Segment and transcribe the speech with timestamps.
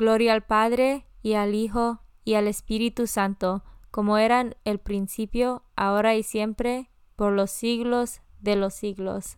[0.00, 6.14] Gloria al Padre, y al Hijo, y al Espíritu Santo, como eran el principio, ahora
[6.14, 9.36] y siempre, por los siglos de los siglos.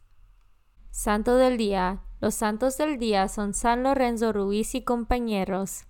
[0.92, 2.02] Santo del Día.
[2.20, 5.82] Los santos del día son San Lorenzo Ruiz y compañeros.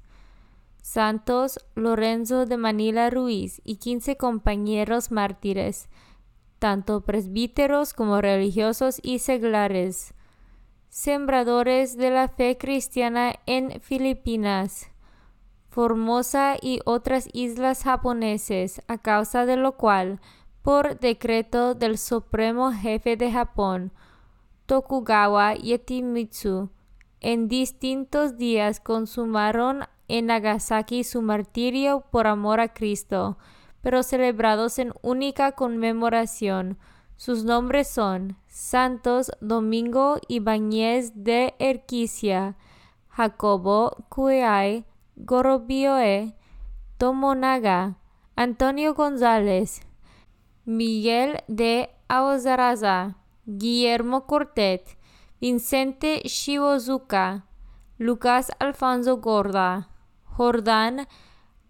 [0.81, 5.91] Santos Lorenzo de Manila Ruiz y quince compañeros mártires,
[6.59, 10.15] tanto presbíteros como religiosos y seglares
[10.93, 14.91] sembradores de la fe cristiana en Filipinas,
[15.71, 20.21] Formosa y otras islas japoneses, a causa de lo cual,
[20.61, 23.91] por decreto del Supremo Jefe de Japón,
[24.67, 26.69] Tokugawa Yetimitsu,
[27.21, 33.39] en distintos días consumaron en Nagasaki su martirio por amor a Cristo,
[33.81, 36.77] pero celebrados en única conmemoración,
[37.17, 42.55] sus nombres son Santos Domingo Ibáñez de Erquicia,
[43.09, 44.85] Jacobo Cueay
[45.17, 46.37] Gorobioe,
[46.99, 47.97] Tomonaga,
[48.37, 49.81] Antonio González,
[50.67, 54.99] Miguel de Aozaraza, Guillermo Cortet,
[55.41, 57.47] Vicente Shiwozuka,
[57.97, 59.89] Lucas Alfonso Gorda,
[60.25, 61.09] Jordán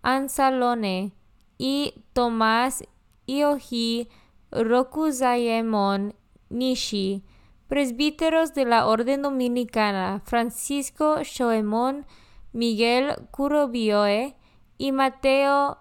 [0.03, 1.13] Anzalone
[1.59, 2.83] y Tomás
[3.27, 4.09] Ioji
[4.51, 6.17] Rokuzayemon
[6.53, 7.25] Nishi,
[7.67, 12.07] presbíteros de la Orden Dominicana Francisco Shoemon,
[12.53, 14.37] Miguel Kurobioe
[14.79, 15.79] y Mateo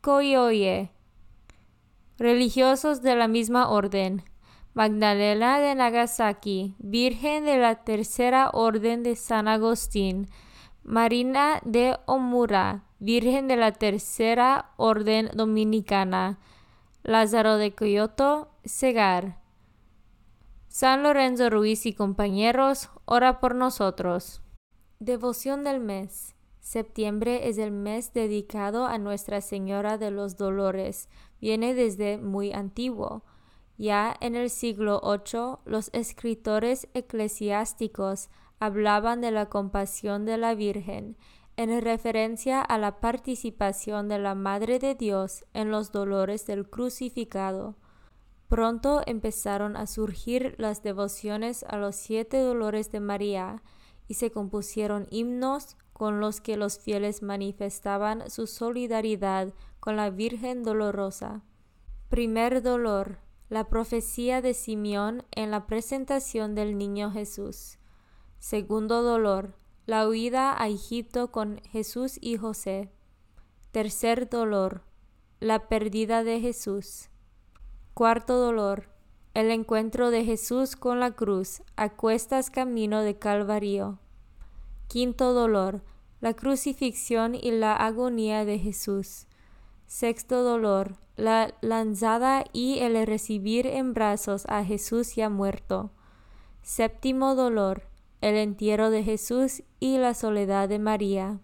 [0.00, 0.90] Koyoye,
[2.18, 4.24] religiosos de la misma orden.
[4.74, 10.28] Magdalena de Nagasaki, Virgen de la Tercera Orden de San Agustín,
[10.82, 16.38] Marina de Omura, Virgen de la Tercera Orden Dominicana,
[17.02, 19.41] Lázaro de Kyoto, Segar.
[20.72, 24.40] San Lorenzo Ruiz y compañeros, ora por nosotros.
[25.00, 26.34] Devoción del mes.
[26.60, 31.10] Septiembre es el mes dedicado a Nuestra Señora de los Dolores.
[31.42, 33.22] Viene desde muy antiguo.
[33.76, 41.18] Ya en el siglo VIII, los escritores eclesiásticos hablaban de la compasión de la Virgen
[41.58, 47.76] en referencia a la participación de la Madre de Dios en los dolores del crucificado.
[48.52, 53.62] Pronto empezaron a surgir las devociones a los siete dolores de María
[54.08, 60.64] y se compusieron himnos con los que los fieles manifestaban su solidaridad con la Virgen
[60.64, 61.42] dolorosa.
[62.10, 63.20] Primer dolor.
[63.48, 67.78] la profecía de Simeón en la presentación del niño Jesús.
[68.38, 69.56] Segundo dolor,
[69.86, 72.92] la huida a Egipto con Jesús y José.
[73.70, 74.82] Tercer dolor,
[75.40, 77.08] la pérdida de Jesús.
[77.94, 78.84] Cuarto dolor,
[79.34, 83.98] el encuentro de Jesús con la cruz a cuestas camino de Calvario.
[84.88, 85.82] Quinto dolor,
[86.22, 89.26] la crucifixión y la agonía de Jesús.
[89.86, 95.90] Sexto dolor, la lanzada y el recibir en brazos a Jesús ya muerto.
[96.62, 97.82] Séptimo dolor,
[98.22, 101.40] el entierro de Jesús y la soledad de María.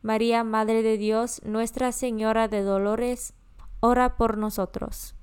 [0.00, 3.34] María, Madre de Dios, Nuestra Señora de Dolores,
[3.80, 5.17] ora por nosotros.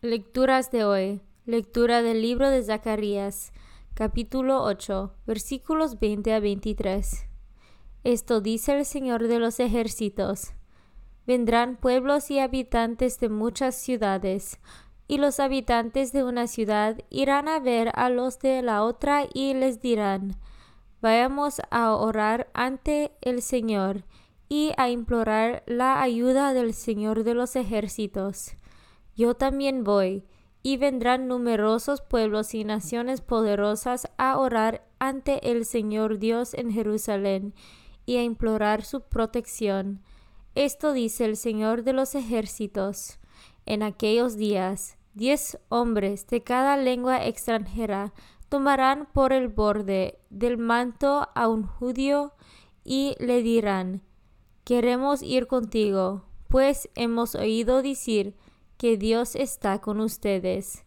[0.00, 1.20] Lecturas de hoy.
[1.44, 3.52] Lectura del libro de Zacarías,
[3.94, 7.26] capítulo 8, versículos 20 a 23.
[8.04, 10.52] Esto dice el Señor de los ejércitos.
[11.26, 14.60] Vendrán pueblos y habitantes de muchas ciudades,
[15.08, 19.54] y los habitantes de una ciudad irán a ver a los de la otra y
[19.54, 20.36] les dirán,
[21.02, 24.04] Vayamos a orar ante el Señor
[24.48, 28.52] y a implorar la ayuda del Señor de los ejércitos.
[29.18, 30.24] Yo también voy,
[30.62, 37.52] y vendrán numerosos pueblos y naciones poderosas a orar ante el Señor Dios en Jerusalén
[38.06, 40.02] y a implorar su protección.
[40.54, 43.18] Esto dice el Señor de los ejércitos.
[43.66, 48.12] En aquellos días, diez hombres de cada lengua extranjera
[48.48, 52.34] tomarán por el borde del manto a un judío
[52.84, 54.02] y le dirán,
[54.62, 58.36] Queremos ir contigo, pues hemos oído decir
[58.78, 60.84] que Dios está con ustedes.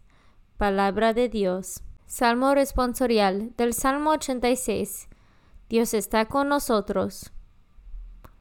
[0.57, 1.83] Palabra de Dios.
[2.07, 5.09] Salmo responsorial del Salmo 86.
[5.69, 7.31] Dios está con nosotros.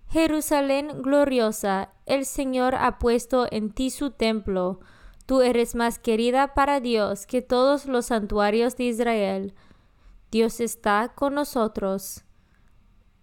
[0.08, 4.80] Jerusalén gloriosa, el Señor ha puesto en ti su templo.
[5.26, 9.54] Tú eres más querida para Dios que todos los santuarios de Israel.
[10.30, 12.22] Dios está con nosotros.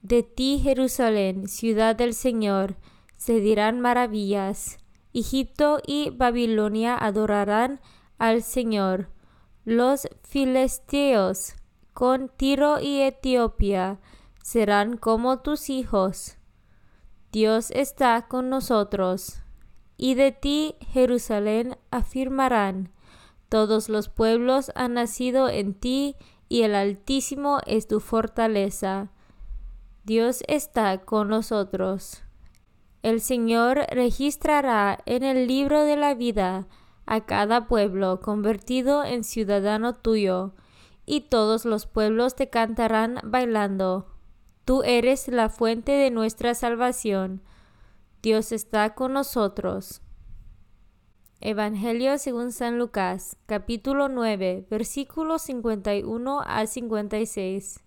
[0.01, 2.75] De ti, Jerusalén, ciudad del Señor,
[3.15, 4.79] se dirán maravillas.
[5.19, 7.81] Egipto y Babilonia adorarán
[8.19, 9.10] al Señor.
[9.66, 11.56] Los filisteos
[11.94, 14.00] con Tiro y Etiopía
[14.44, 16.38] serán como tus hijos.
[17.31, 19.42] Dios está con nosotros.
[19.98, 22.92] Y de ti, Jerusalén, afirmarán,
[23.50, 26.16] todos los pueblos han nacido en ti,
[26.48, 29.12] y el Altísimo es tu fortaleza.
[30.04, 32.24] Dios está con nosotros.
[33.07, 36.68] El Señor registrará en el libro de la vida
[37.06, 40.56] a cada pueblo convertido en ciudadano tuyo
[41.06, 44.07] y todos los pueblos te cantarán bailando.
[44.65, 47.42] Tú eres la fuente de nuestra salvación.
[48.21, 50.01] Dios está con nosotros.
[51.39, 57.87] Evangelio según San Lucas, capítulo 9, versículos 51 a 56.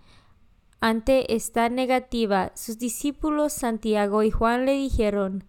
[0.83, 5.43] Ante esta negativa, sus discípulos Santiago y Juan le dijeron,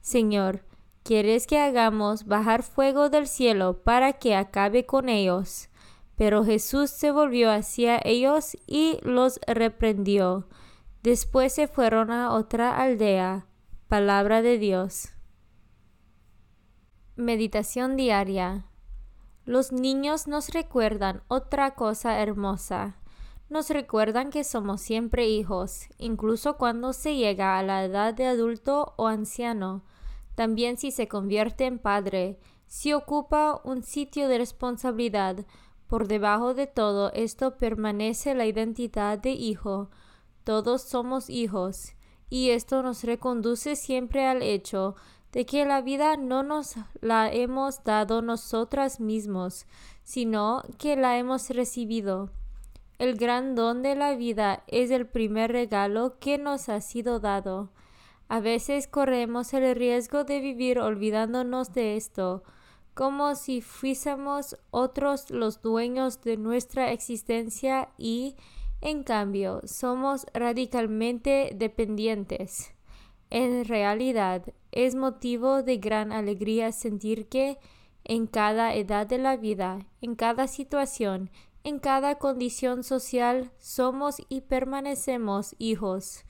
[0.00, 0.64] Señor,
[1.02, 5.68] ¿quieres que hagamos bajar fuego del cielo para que acabe con ellos?
[6.16, 10.48] Pero Jesús se volvió hacia ellos y los reprendió.
[11.02, 13.46] Después se fueron a otra aldea.
[13.88, 15.10] Palabra de Dios.
[17.14, 18.64] Meditación diaria.
[19.44, 22.96] Los niños nos recuerdan otra cosa hermosa.
[23.50, 28.92] Nos recuerdan que somos siempre hijos, incluso cuando se llega a la edad de adulto
[28.96, 29.82] o anciano.
[30.34, 35.46] También si se convierte en padre, si ocupa un sitio de responsabilidad,
[35.86, 39.88] por debajo de todo esto permanece la identidad de hijo.
[40.44, 41.94] Todos somos hijos,
[42.28, 44.94] y esto nos reconduce siempre al hecho
[45.32, 49.66] de que la vida no nos la hemos dado nosotras mismos,
[50.04, 52.30] sino que la hemos recibido.
[52.98, 57.70] El gran don de la vida es el primer regalo que nos ha sido dado.
[58.28, 62.42] A veces corremos el riesgo de vivir olvidándonos de esto,
[62.94, 68.34] como si fuésemos otros los dueños de nuestra existencia y,
[68.80, 72.74] en cambio, somos radicalmente dependientes.
[73.30, 77.58] En realidad, es motivo de gran alegría sentir que,
[78.02, 81.30] en cada edad de la vida, en cada situación,
[81.68, 86.24] en cada condición social, somos y permanecemos hijos.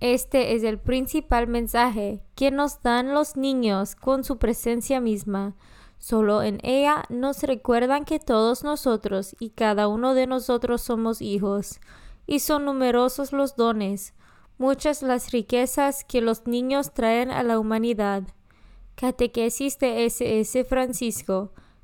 [0.00, 5.56] Este es el principal mensaje que nos dan los niños con su presencia misma.
[5.98, 11.80] Solo en ella nos recuerdan que todos nosotros y cada uno de nosotros somos hijos,
[12.26, 14.12] y son numerosos los dones,
[14.58, 18.24] muchas las riquezas que los niños traen a la humanidad.
[18.94, 21.52] Catequesis de SS Francisco,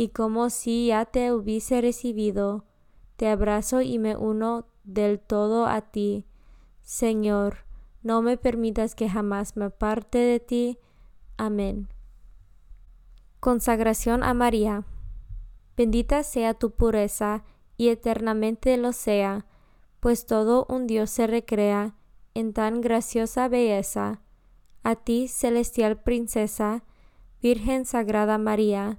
[0.00, 2.64] y como si ya te hubiese recibido,
[3.16, 6.24] te abrazo y me uno del todo a ti.
[6.80, 7.66] Señor,
[8.02, 10.78] no me permitas que jamás me aparte de ti.
[11.36, 11.88] Amén.
[13.40, 14.86] Consagración a María.
[15.76, 17.44] Bendita sea tu pureza
[17.76, 19.44] y eternamente lo sea,
[20.00, 21.94] pues todo un Dios se recrea
[22.32, 24.22] en tan graciosa belleza
[24.82, 26.84] a ti, celestial princesa,
[27.42, 28.98] Virgen Sagrada María,